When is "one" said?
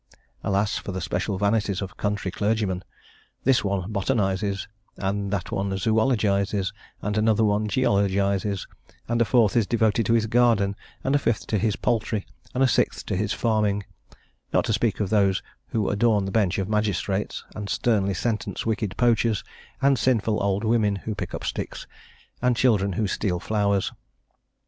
3.63-3.91, 5.51-5.69, 7.43-7.67